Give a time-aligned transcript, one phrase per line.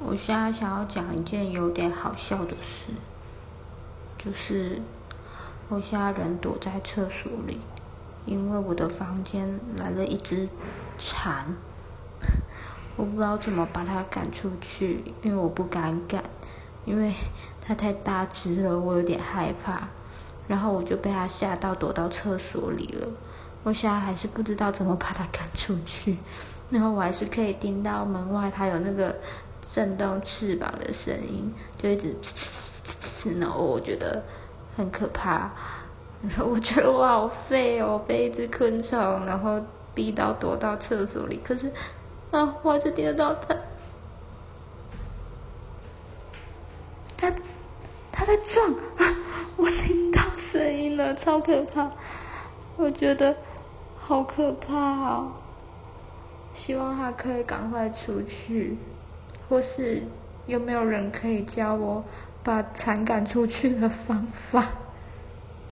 [0.00, 2.92] 我现在想要讲一件有点好笑的事，
[4.18, 4.82] 就是
[5.68, 7.60] 我现在人躲在厕所里，
[8.26, 10.48] 因为我的房间来了一只
[10.98, 11.46] 蝉，
[12.96, 16.22] 我不知道怎么把它赶出去，因为我不敢赶，
[16.84, 17.14] 因为
[17.62, 19.88] 它太大只了，我有点害怕，
[20.48, 23.08] 然后我就被它吓到，躲到厕所里了。
[23.62, 26.18] 我现在还是不知道怎么把它赶出去，
[26.68, 29.16] 然后我还是可以听到门外它有那个。
[29.72, 34.22] 震动翅膀的声音，就一直呲呲呲呲，然后我觉得
[34.76, 35.50] 很可怕。
[36.22, 39.60] 然后我觉得我好废哦，被一只昆虫，然后
[39.94, 41.38] 逼到躲到厕所里。
[41.44, 41.70] 可是
[42.30, 43.54] 啊，我还是听得到它，
[47.16, 47.30] 它
[48.10, 48.74] 它在撞！
[49.56, 51.90] 我听到声音了，超可怕！
[52.76, 53.36] 我觉得
[53.96, 55.32] 好可怕哦。
[56.52, 58.78] 希望它可以赶快出去。
[59.48, 60.02] 或是
[60.46, 62.04] 有没有人可以教我
[62.42, 64.83] 把蚕赶出去的方法？